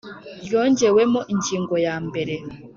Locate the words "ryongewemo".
0.45-1.19